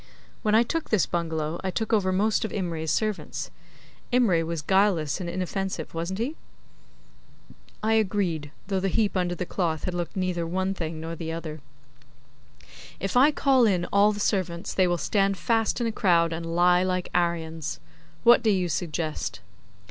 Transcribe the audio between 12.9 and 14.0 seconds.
'If I call in